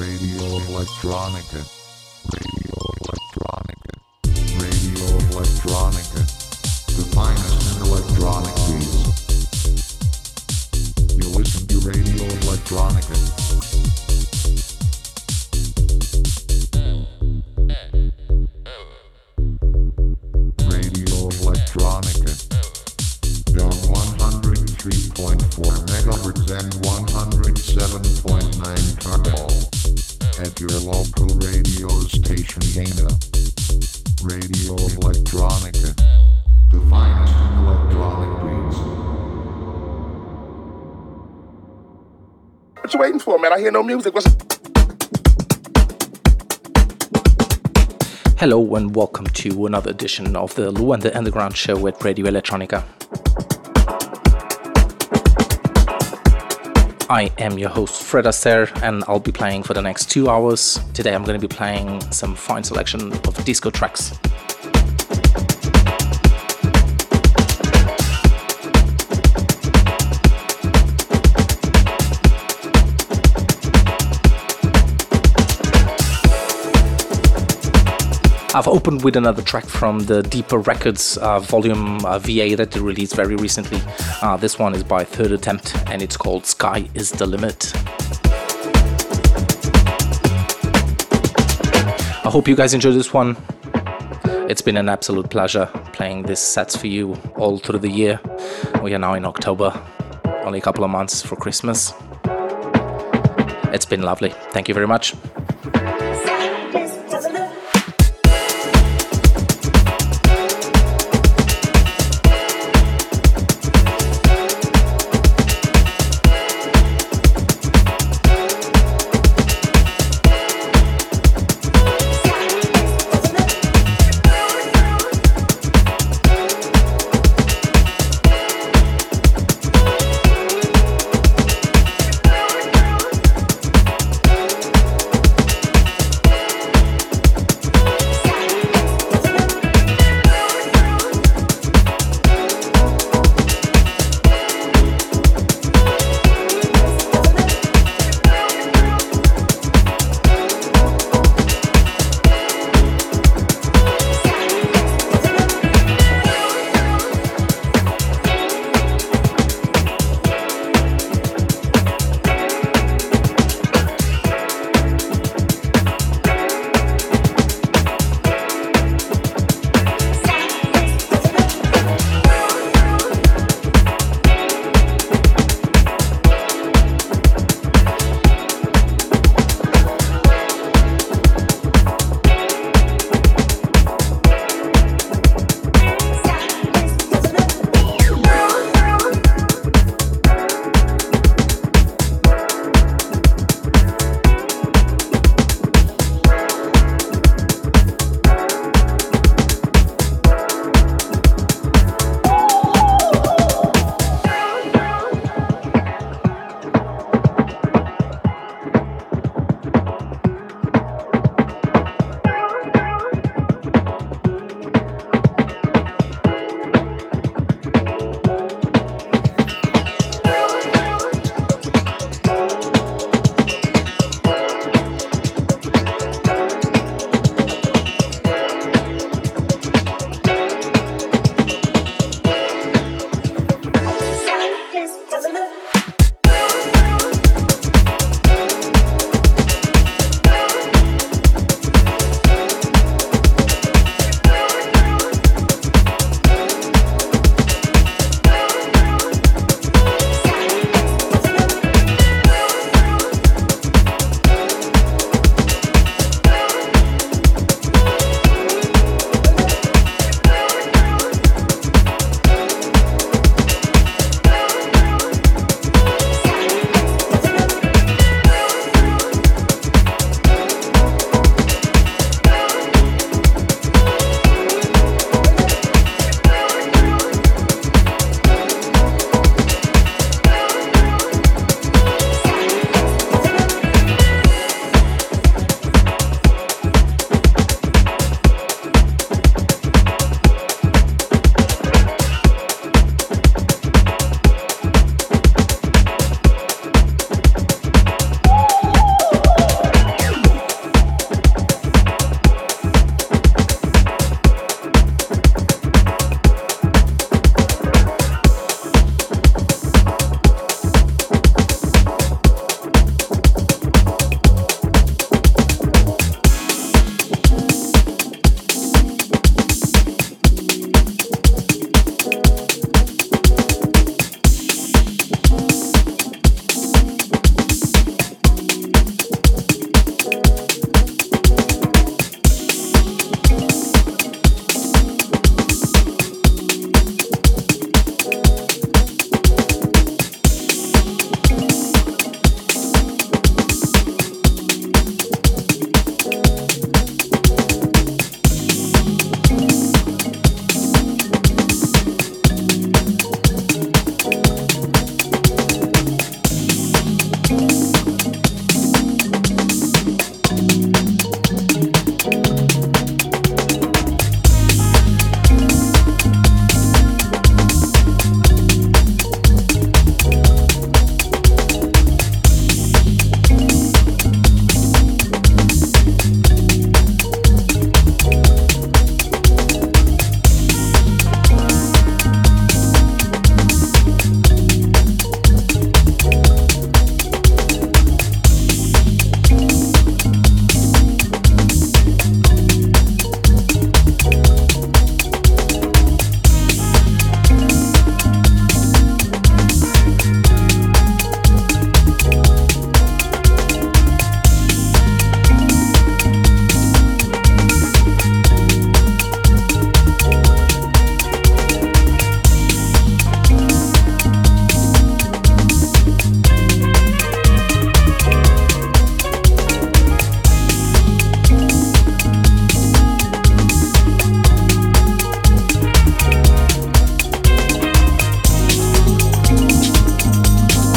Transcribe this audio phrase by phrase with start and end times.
[0.00, 1.79] Radio Electronica.
[43.60, 44.14] Hear no music.
[44.14, 44.26] What's
[48.38, 52.82] Hello and welcome to another edition of the Luanda Underground show at Radio Electronica.
[57.10, 60.80] I am your host Fred Aster and I'll be playing for the next two hours.
[60.94, 64.18] Today I'm going to be playing some fine selection of disco tracks.
[78.60, 82.80] I've opened with another track from the Deepa Records uh, volume uh, VA that they
[82.80, 83.80] released very recently.
[84.20, 87.72] Uh, this one is by Third Attempt and it's called Sky is the Limit.
[92.22, 93.34] I hope you guys enjoy this one.
[94.50, 98.20] It's been an absolute pleasure playing these sets for you all through the year.
[98.82, 99.72] We are now in October,
[100.44, 101.94] only a couple of months for Christmas.
[103.72, 104.34] It's been lovely.
[104.52, 105.14] Thank you very much.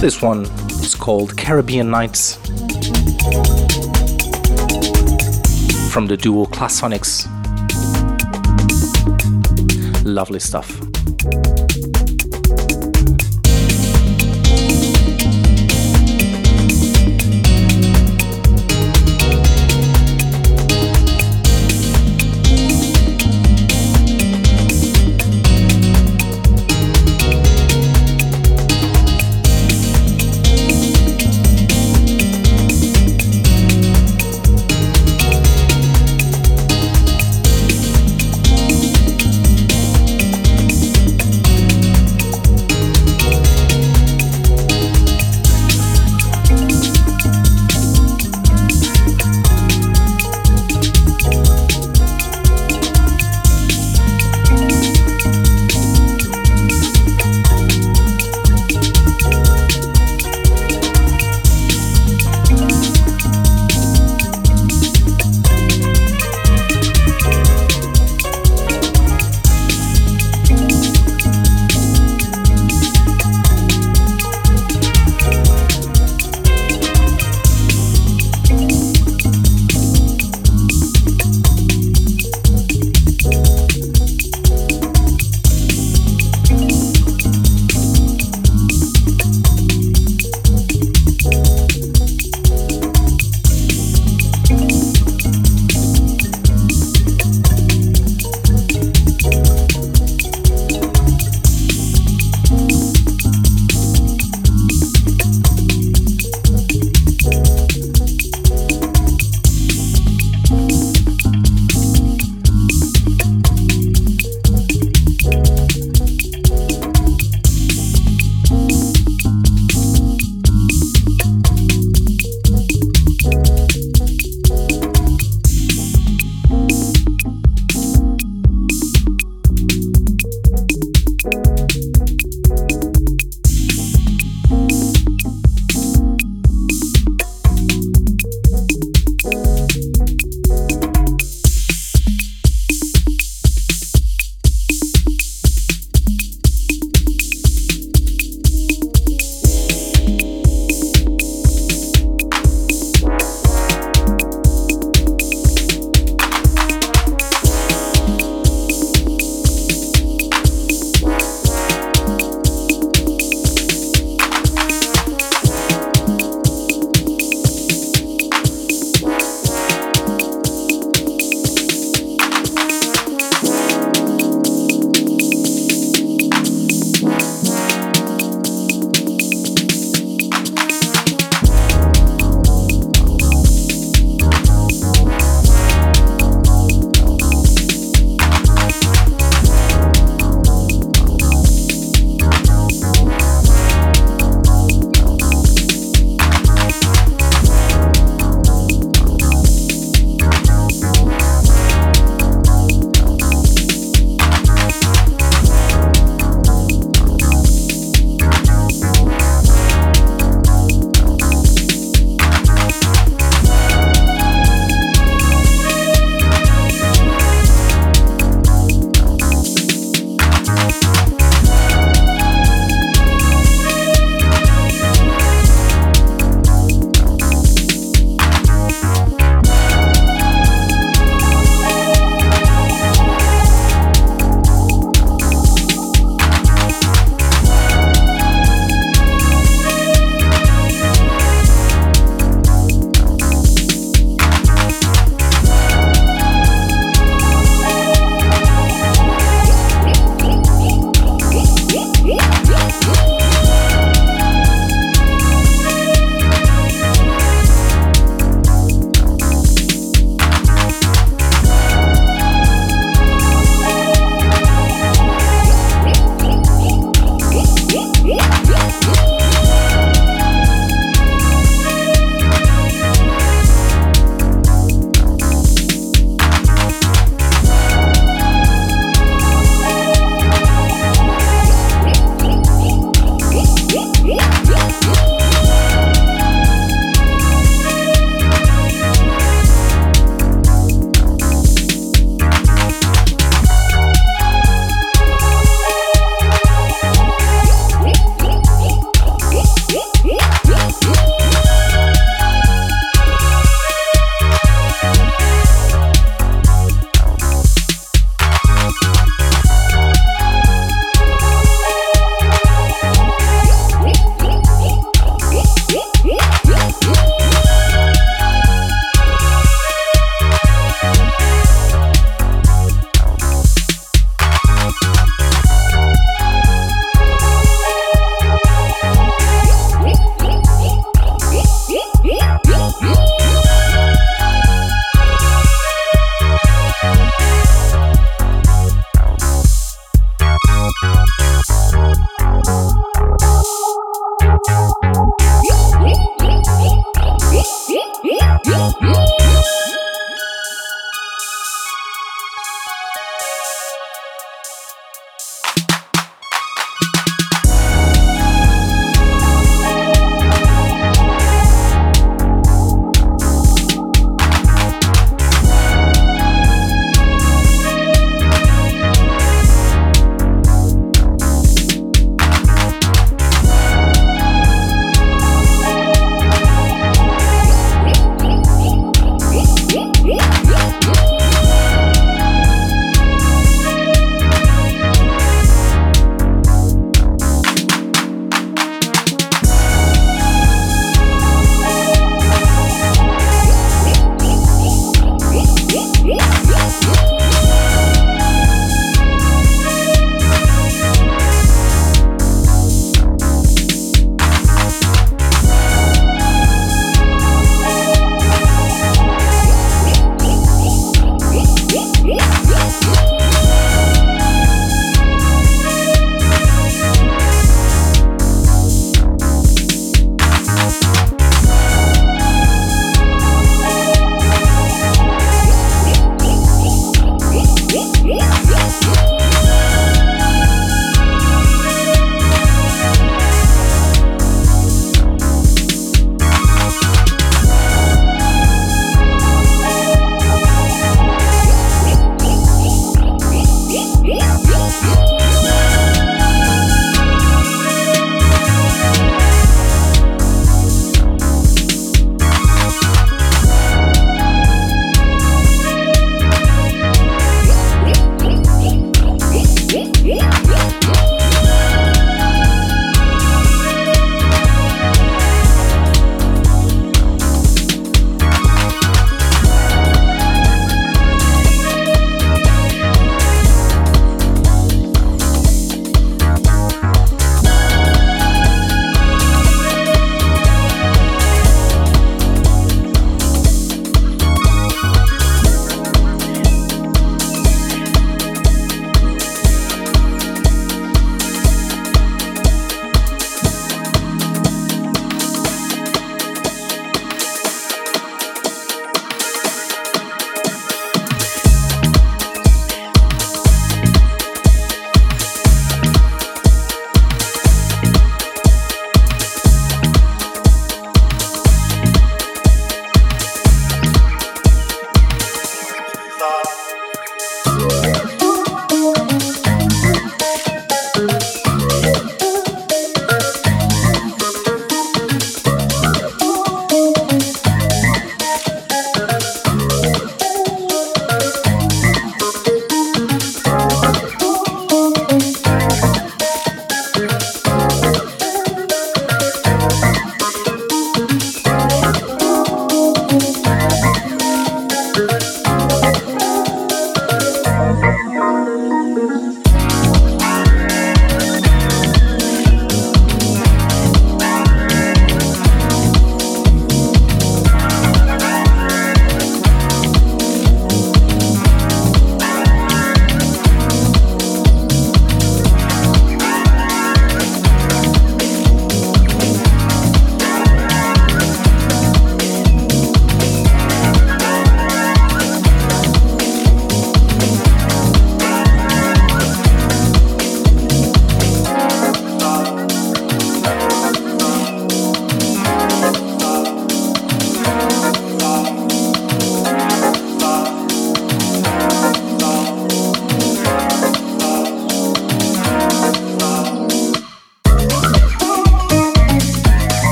[0.00, 0.46] This one
[0.82, 2.36] is called Caribbean Nights
[5.92, 7.26] from the duo Classonix.
[10.06, 10.89] Lovely stuff.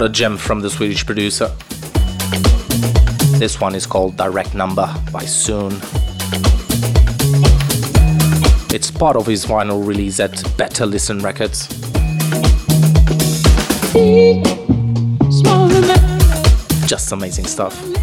[0.00, 1.54] What a gem from the Swedish producer.
[3.38, 5.74] This one is called Direct Number by Sune.
[8.72, 11.68] It's part of his vinyl release at Better Listen Records.
[16.86, 17.99] Just amazing stuff.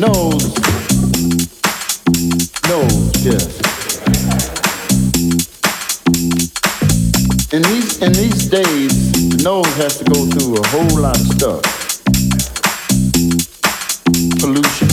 [0.00, 0.54] Nose,
[2.66, 3.60] nose, yes.
[7.52, 11.26] In these in these days, the nose has to go through a whole lot of
[11.26, 11.62] stuff.
[14.40, 14.89] Pollution.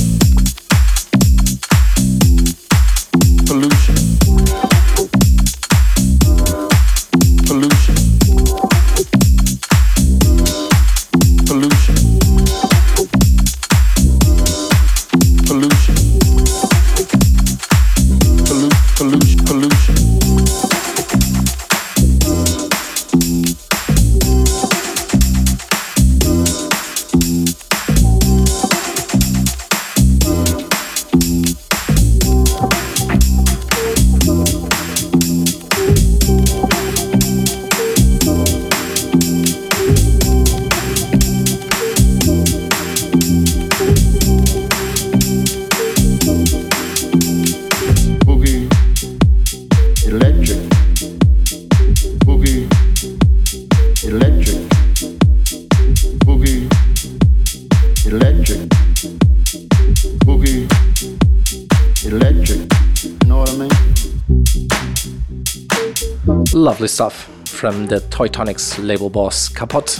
[67.58, 69.98] from the Toy Tonics label boss Kapote.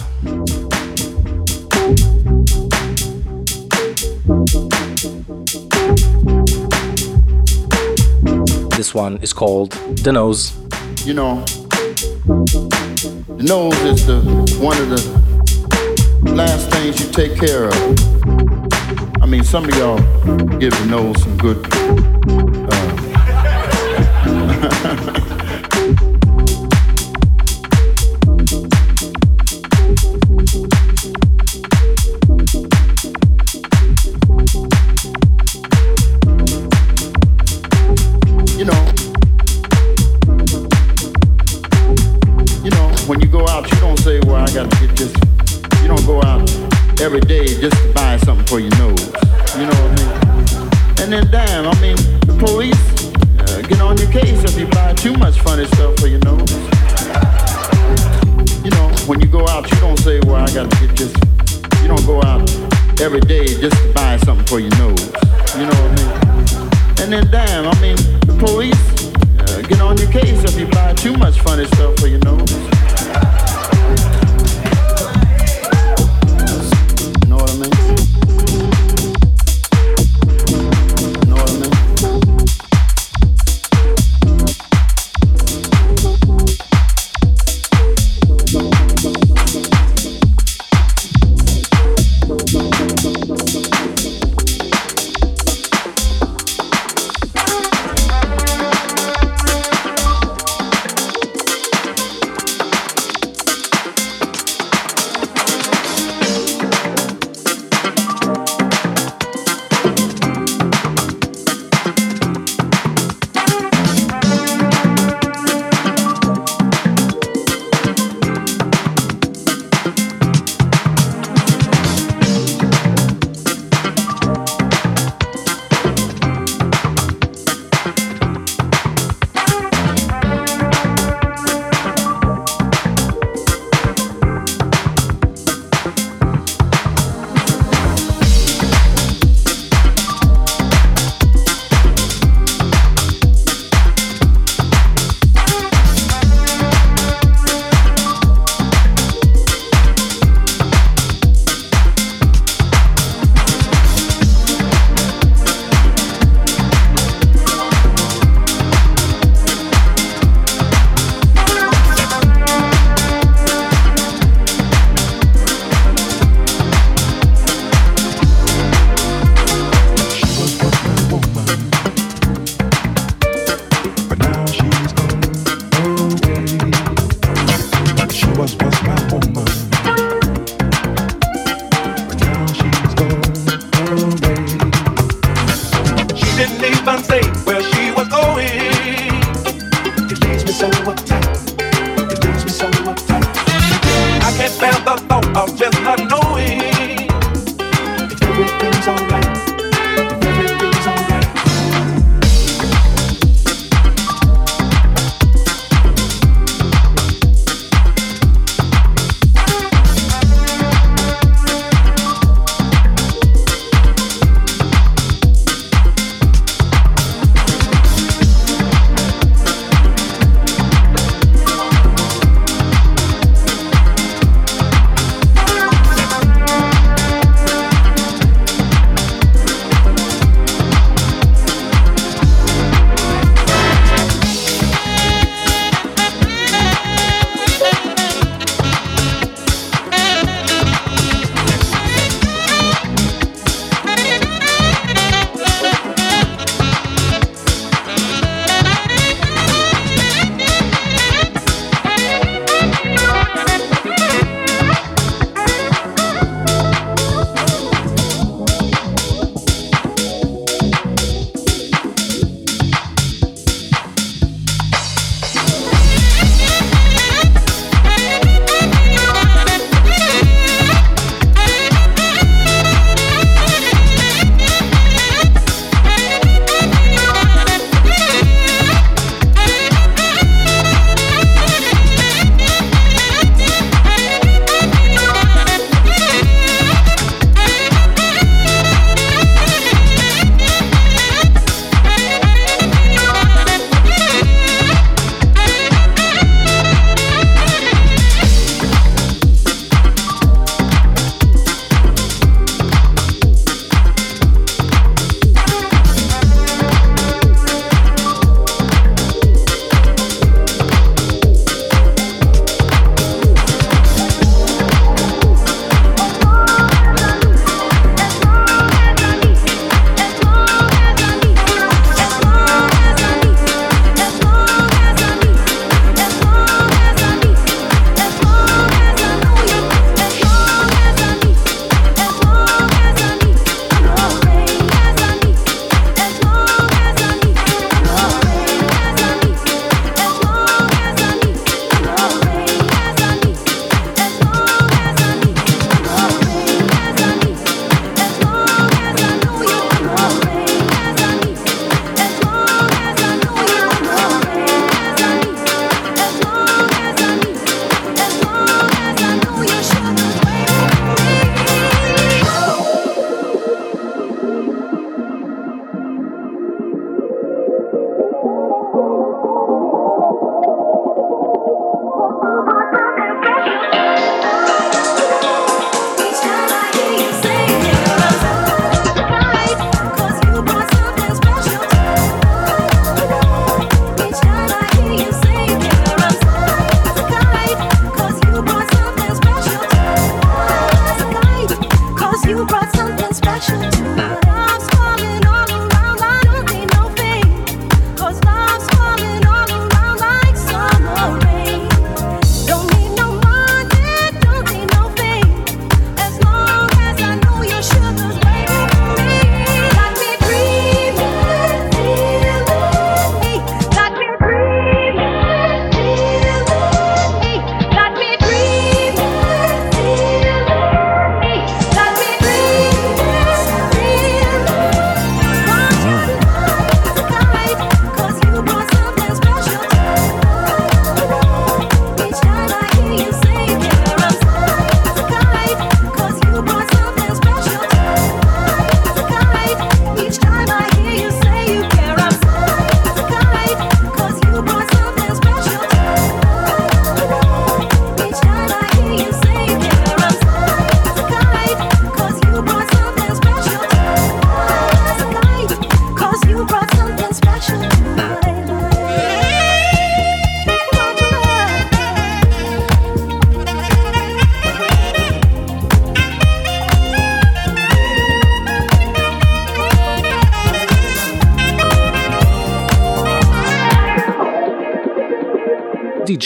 [8.76, 9.72] This one is called
[10.04, 10.52] The Nose.
[11.04, 11.44] You know,
[13.36, 14.20] the nose is the
[14.60, 15.02] one of the
[16.32, 17.74] last things you take care of.
[19.20, 19.98] I mean, some of y'all
[20.58, 21.66] give the nose some good.
[25.10, 25.24] Uh,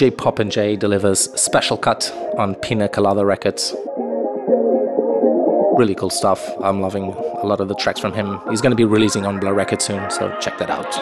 [0.03, 3.73] DJ Popinjay delivers special cut on Pina Colada Records.
[5.79, 6.45] Really cool stuff.
[6.61, 8.41] I'm loving a lot of the tracks from him.
[8.51, 10.93] He's going to be releasing on Blur Records soon, so check that out.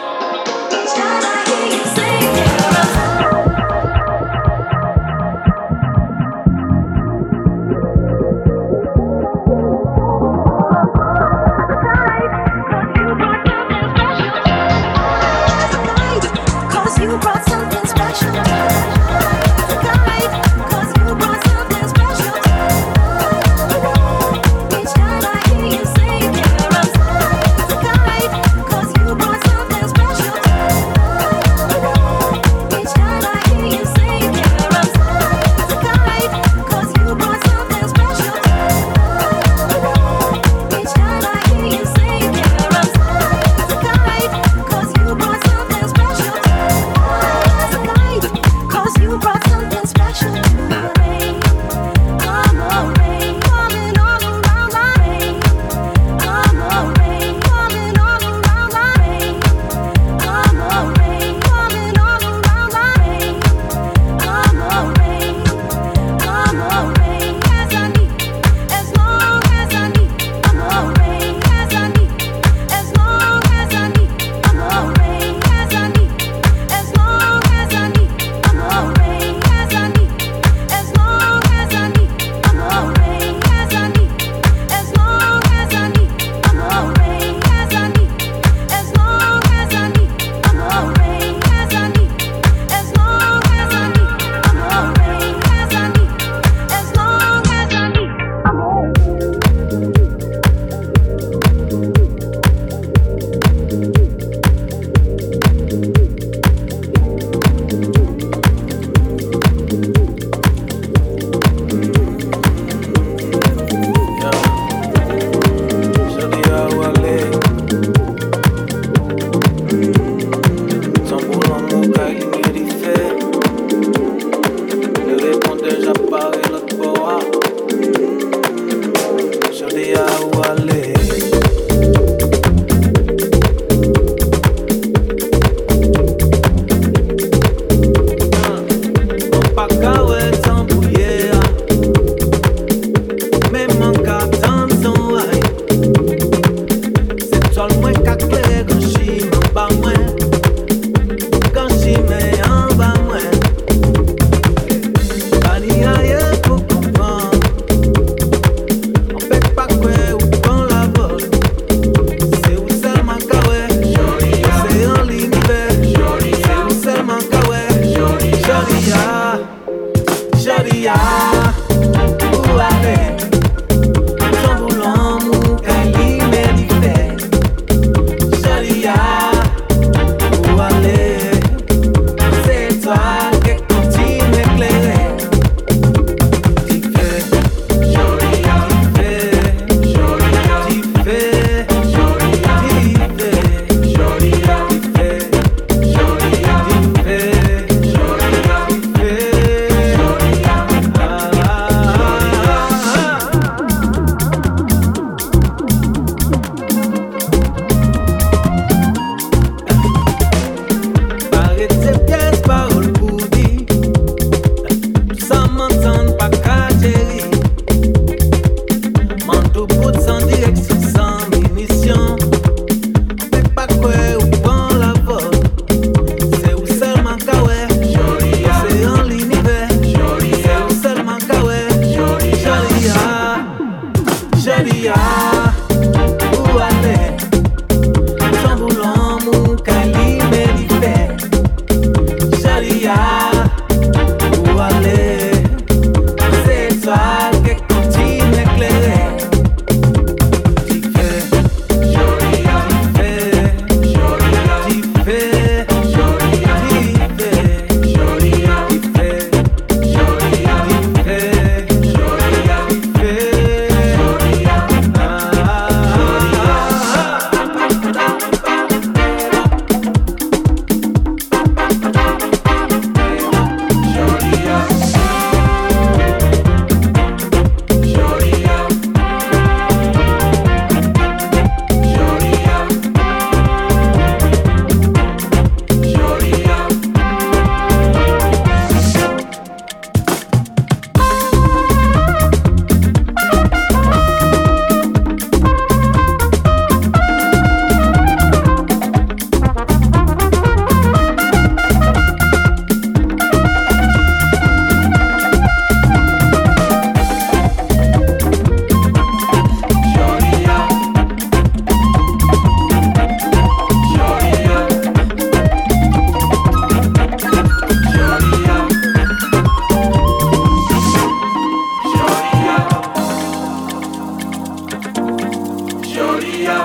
[326.51, 326.57] Di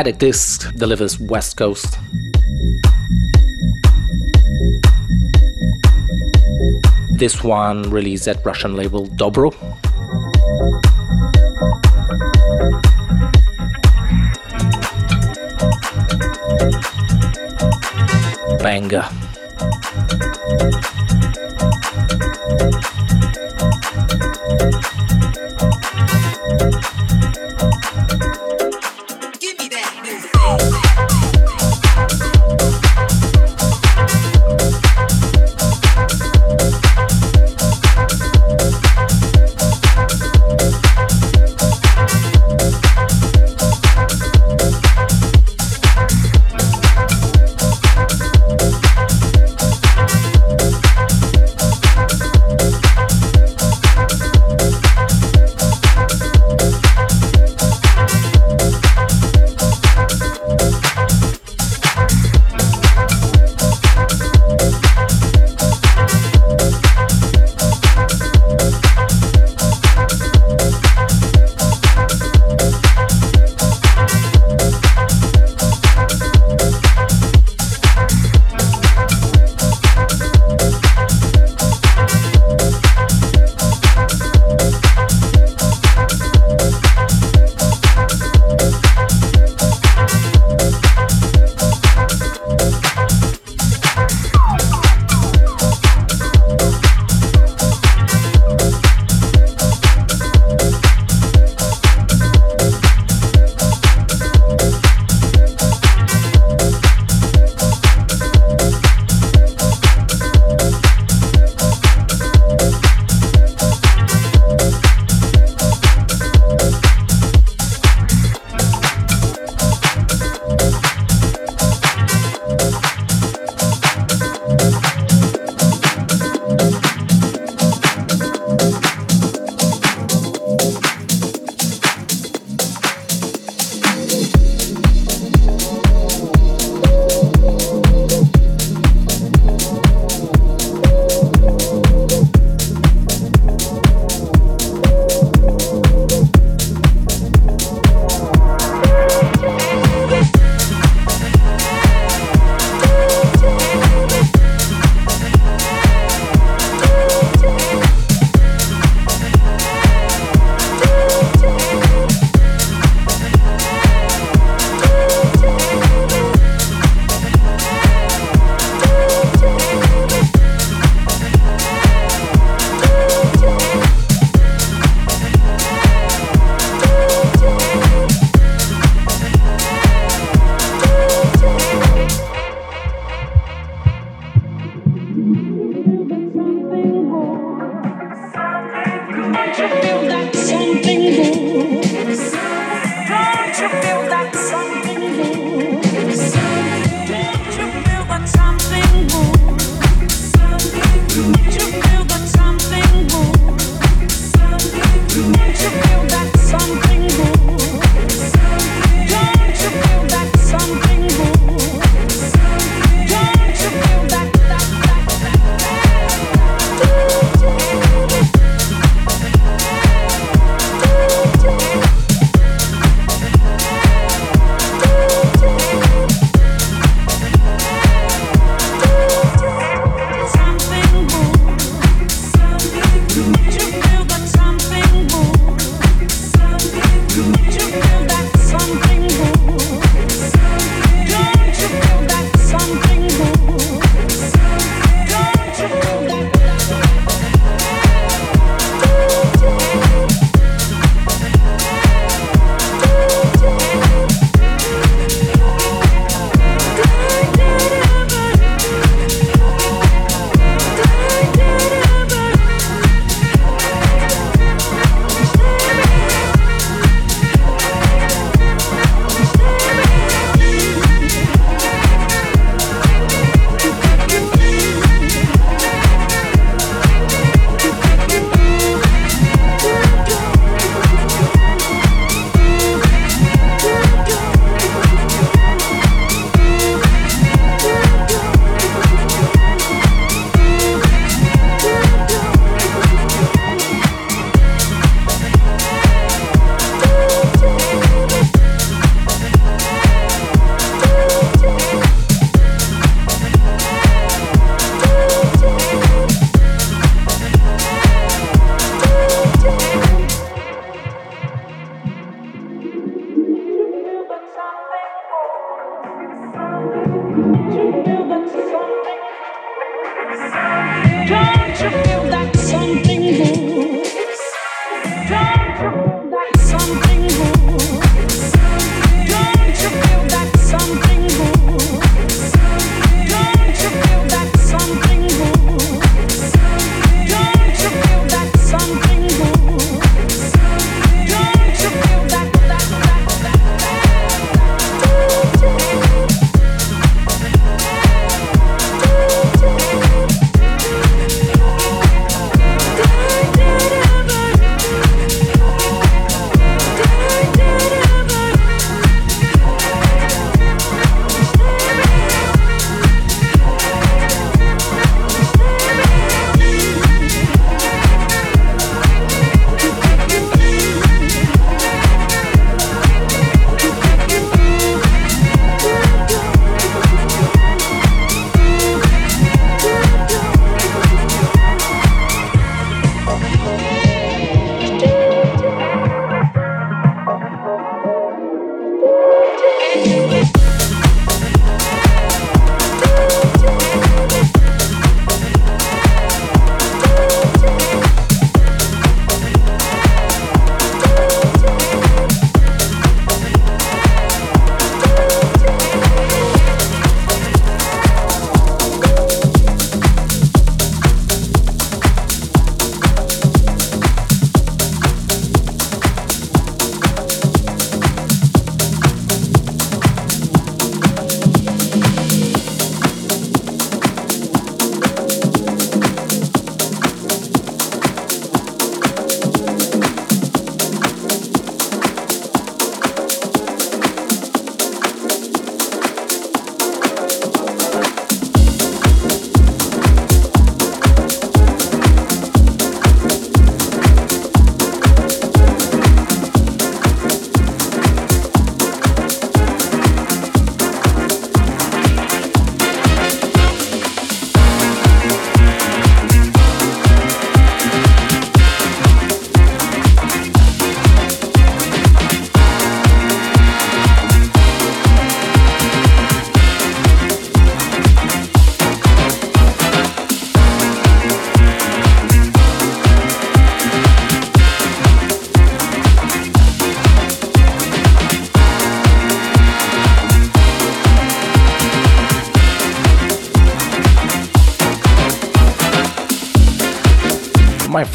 [0.00, 1.98] Addict Disc delivers West Coast.
[7.18, 9.52] This one released at Russian label Dobro.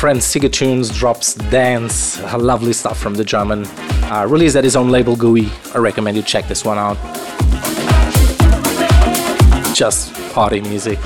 [0.06, 3.65] Friend Siggatunez drops Dance, lovely stuff from the German.
[4.03, 5.49] Uh, released at his own label GOOEY.
[5.73, 6.95] I recommend you check this one out.
[9.76, 10.99] Just party music.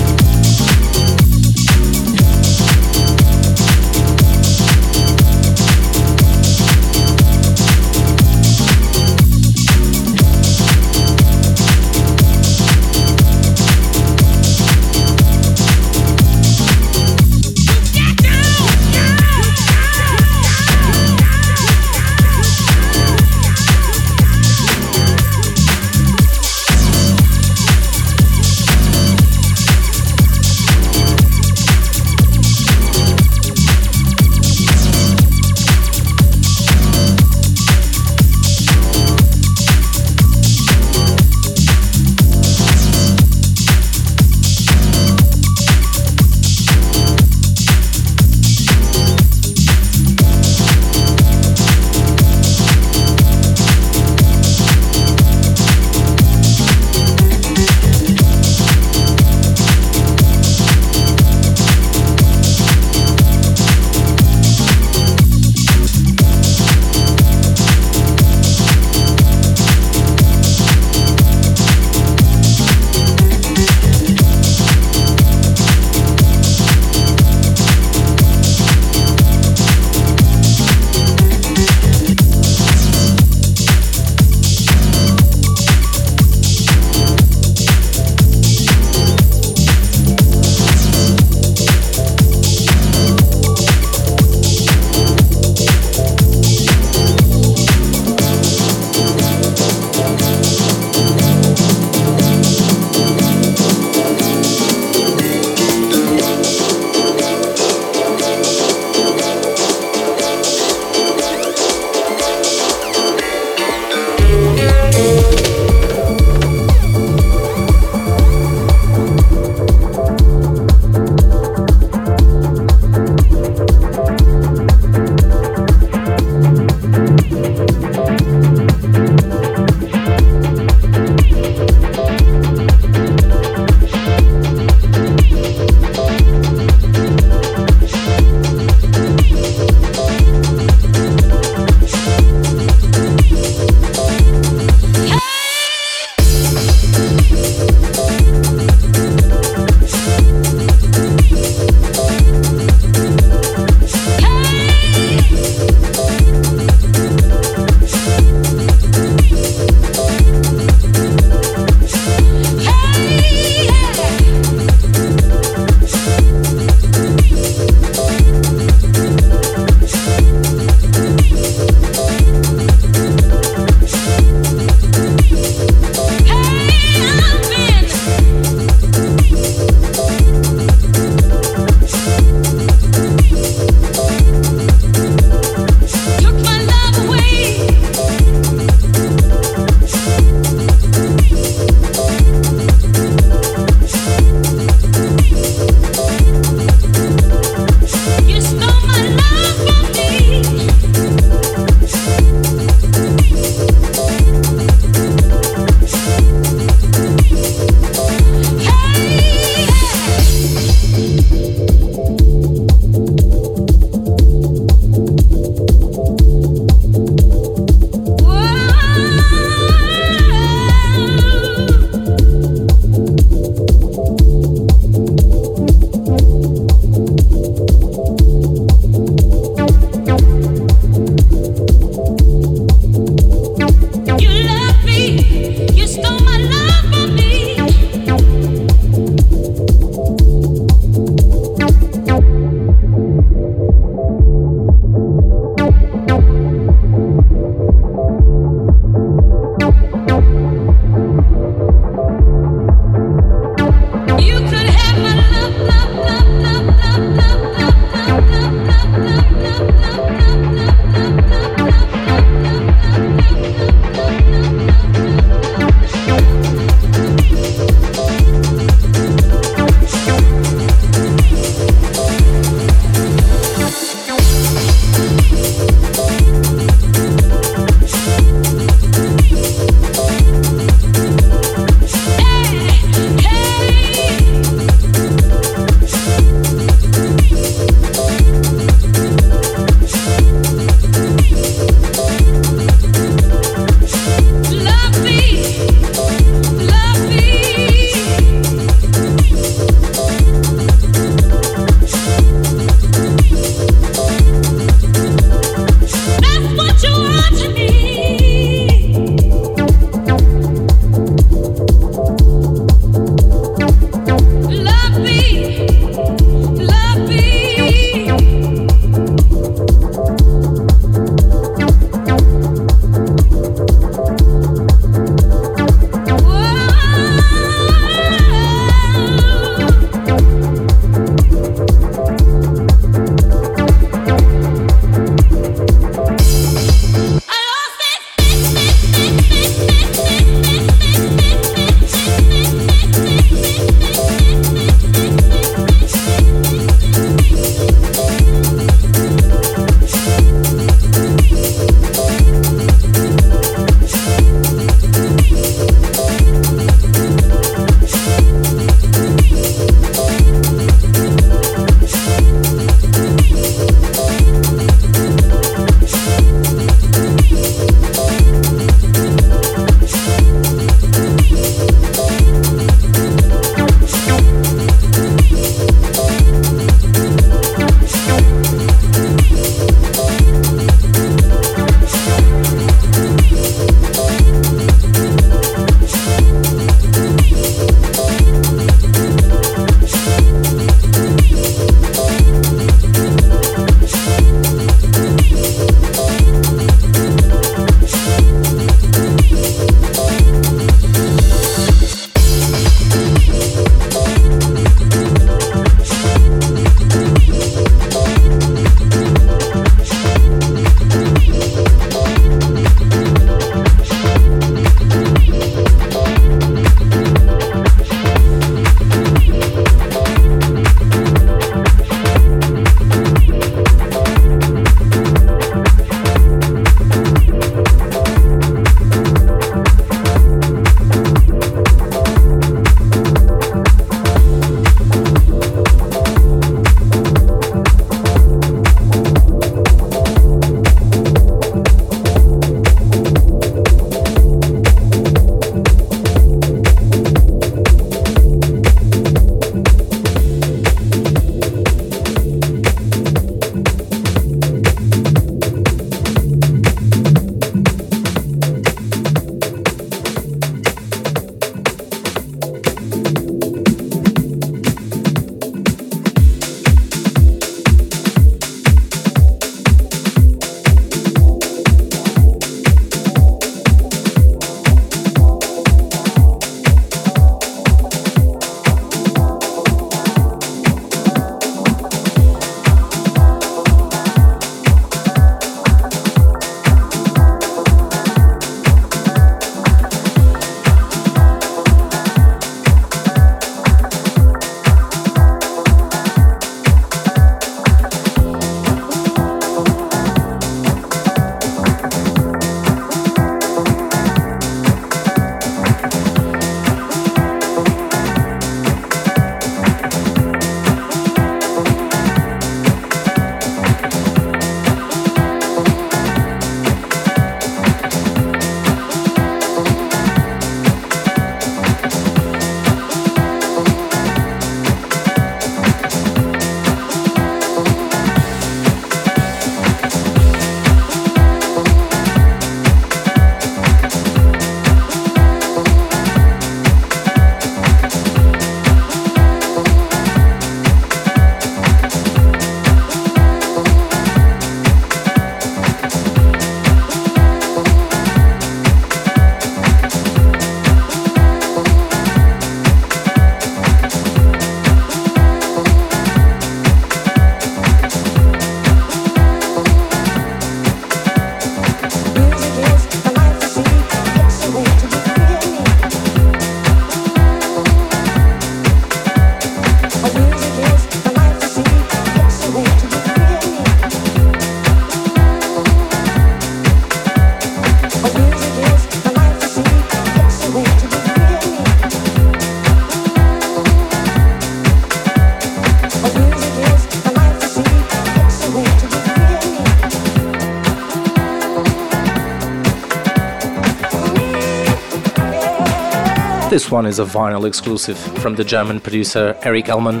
[596.54, 600.00] This one is a vinyl exclusive from the German producer Erik Ellmann.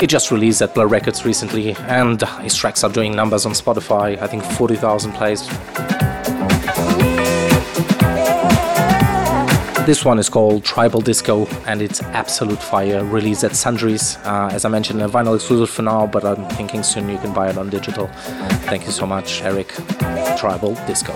[0.00, 4.20] He just released at Blur Records recently, and his tracks are doing numbers on Spotify.
[4.20, 5.46] I think 40,000 plays.
[9.86, 13.04] This one is called Tribal Disco and it's absolute fire.
[13.04, 16.82] Released at Sundries, uh, as I mentioned, a vinyl exclusive for now, but I'm thinking
[16.82, 18.08] soon you can buy it on digital.
[18.66, 19.68] Thank you so much, Erik.
[20.36, 21.14] Tribal Disco.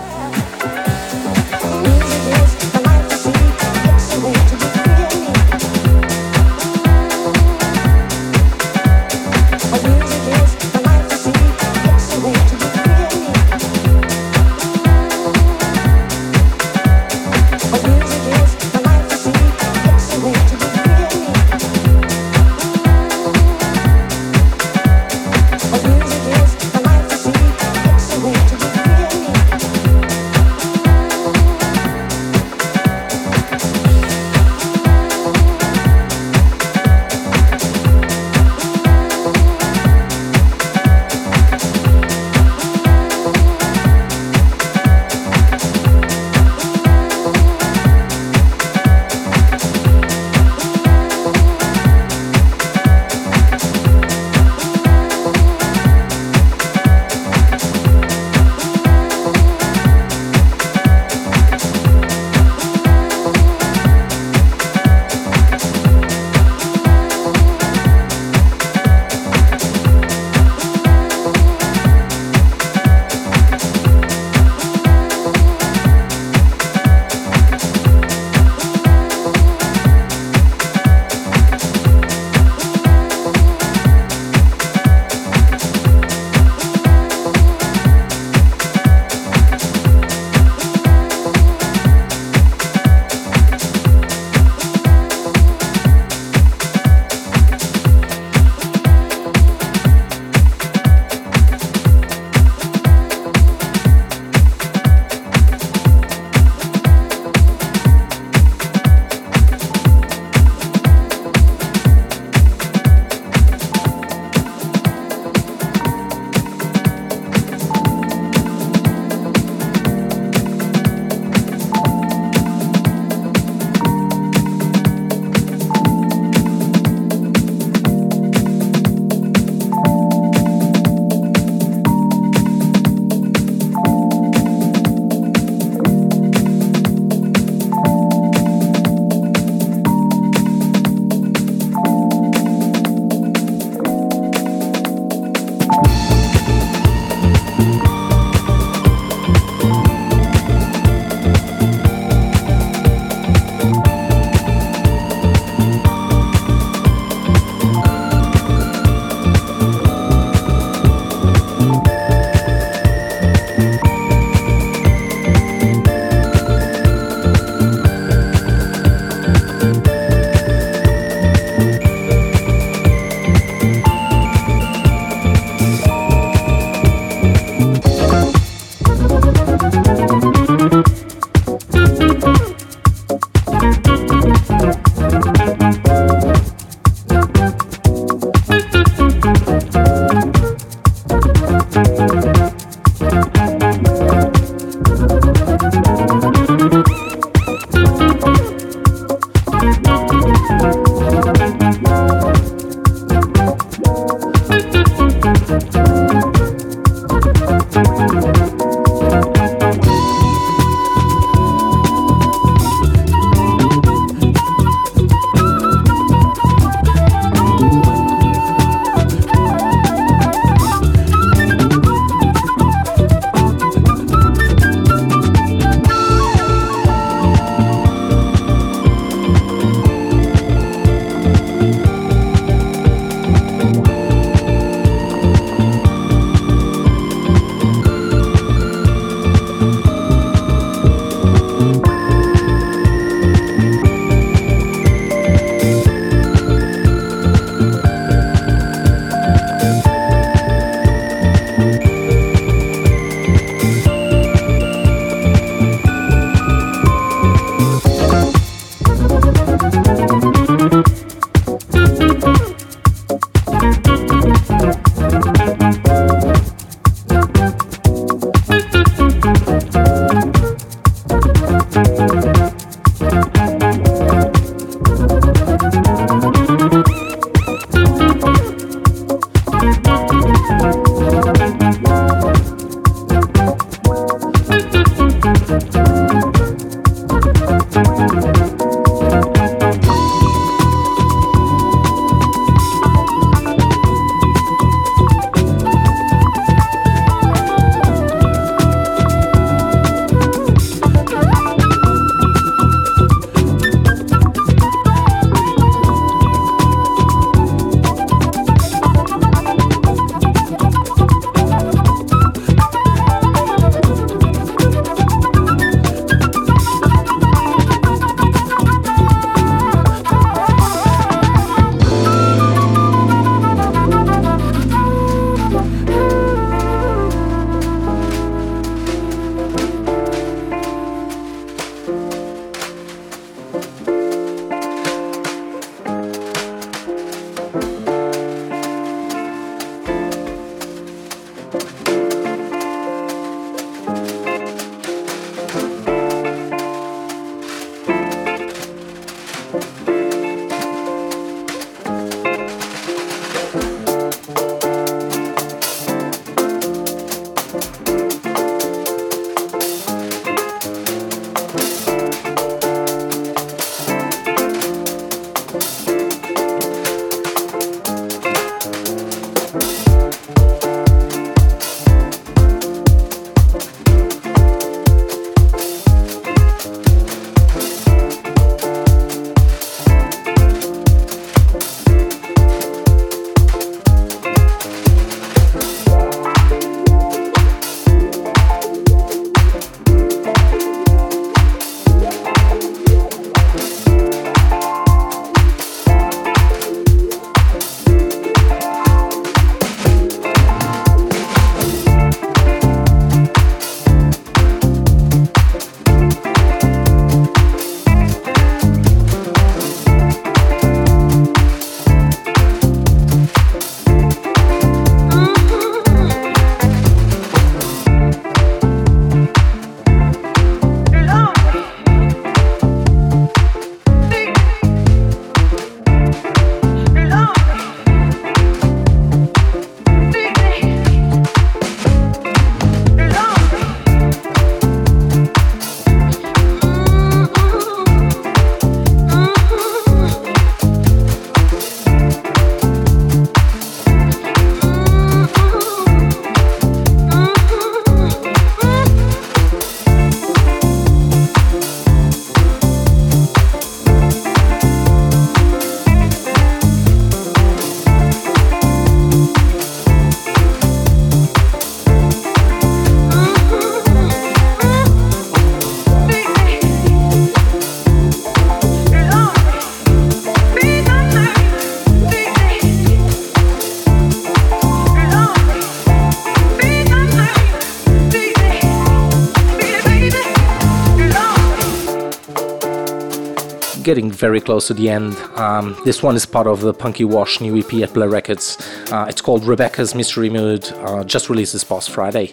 [484.23, 485.17] Very close to the end.
[485.35, 488.57] Um, this one is part of the Punky Wash new EP at Blur Records.
[488.89, 492.31] Uh, it's called Rebecca's Mystery Mood, uh, just released this past Friday.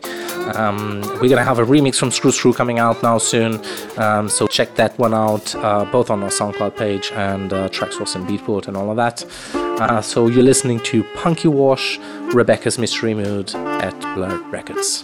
[0.54, 3.60] Um, we're gonna have a remix from Scruscru coming out now soon,
[3.96, 8.14] um, so check that one out, uh, both on our SoundCloud page and uh, Traxsource
[8.14, 9.24] and Beatport and all of that.
[9.52, 11.98] Uh, so you're listening to Punky Wash,
[12.32, 15.02] Rebecca's Mystery Mood at Blur Records.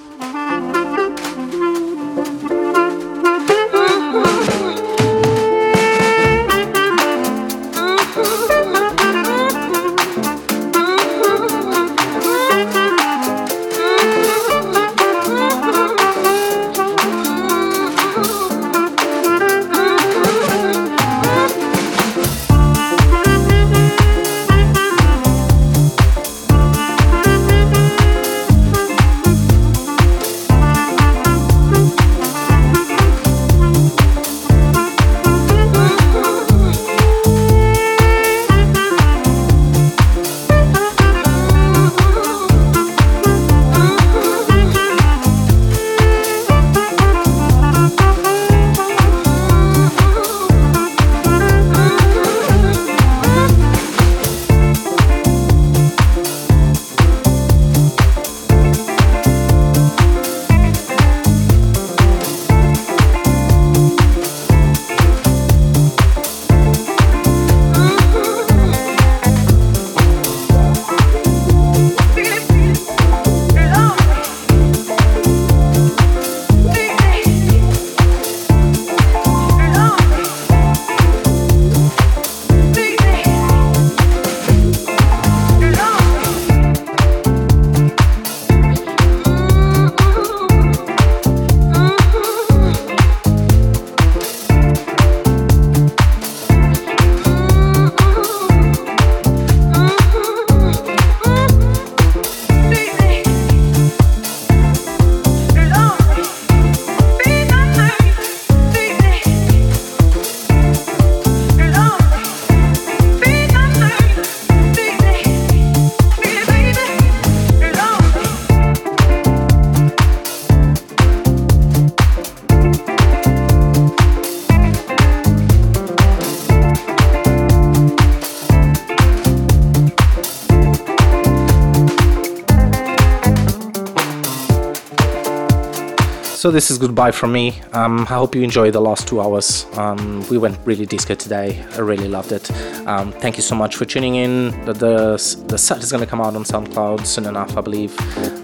[136.77, 137.61] Is goodbye from me.
[137.73, 139.67] Um, I hope you enjoyed the last two hours.
[139.75, 141.65] Um, we went really disco today.
[141.73, 142.51] I really loved it.
[142.87, 144.51] Um, thank you so much for tuning in.
[144.65, 147.95] The, the, the set is going to come out on SoundCloud soon enough, I believe.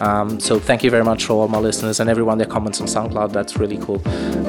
[0.00, 2.86] Um, so thank you very much for all my listeners and everyone that comments on
[2.86, 3.32] SoundCloud.
[3.32, 4.00] That's really cool.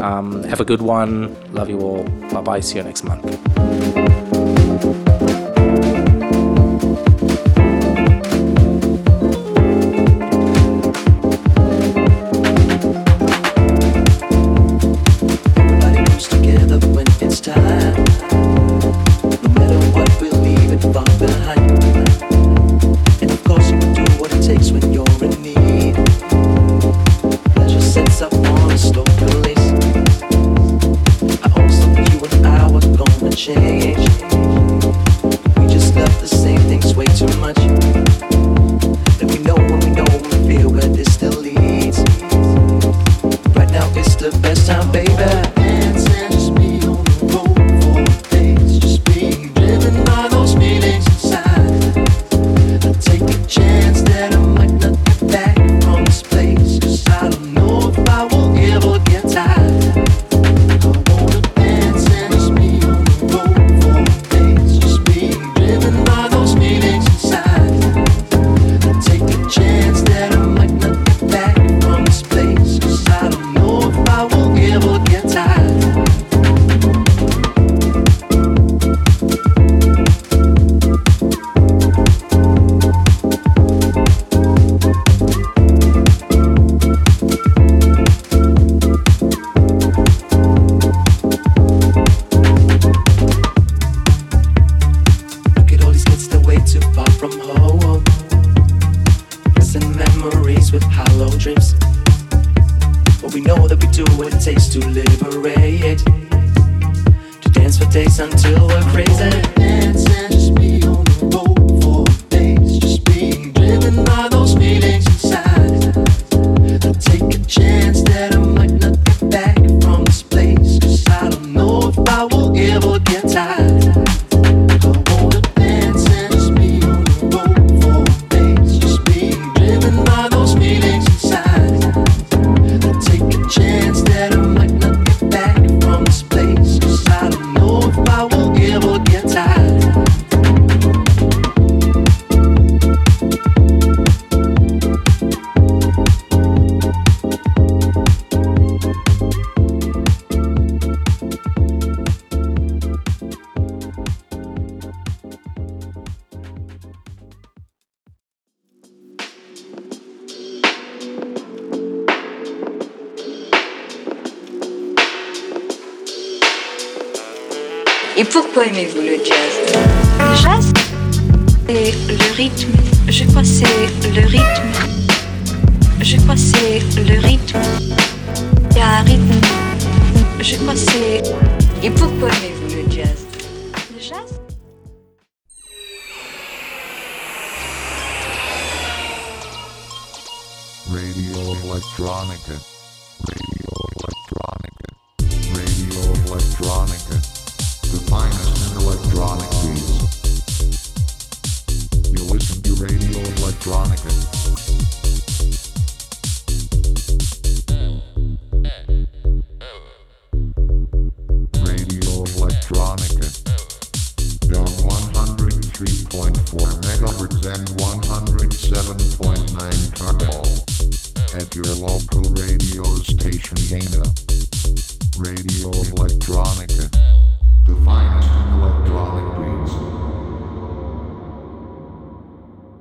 [0.01, 1.35] Um, have a good one.
[1.53, 2.03] Love you all.
[2.31, 2.59] Bye bye.
[2.61, 3.52] See you next month.